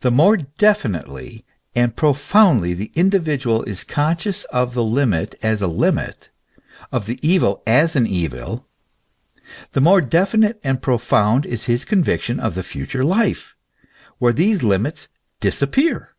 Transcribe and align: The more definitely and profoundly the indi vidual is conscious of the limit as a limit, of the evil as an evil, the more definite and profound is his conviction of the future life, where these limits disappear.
The 0.00 0.10
more 0.10 0.36
definitely 0.36 1.44
and 1.76 1.94
profoundly 1.94 2.74
the 2.74 2.90
indi 2.96 3.20
vidual 3.20 3.64
is 3.64 3.84
conscious 3.84 4.42
of 4.46 4.74
the 4.74 4.82
limit 4.82 5.36
as 5.40 5.62
a 5.62 5.68
limit, 5.68 6.30
of 6.90 7.06
the 7.06 7.20
evil 7.22 7.62
as 7.64 7.94
an 7.94 8.08
evil, 8.08 8.66
the 9.70 9.80
more 9.80 10.00
definite 10.00 10.58
and 10.64 10.82
profound 10.82 11.46
is 11.46 11.66
his 11.66 11.84
conviction 11.84 12.40
of 12.40 12.56
the 12.56 12.64
future 12.64 13.04
life, 13.04 13.54
where 14.18 14.32
these 14.32 14.64
limits 14.64 15.06
disappear. 15.38 16.16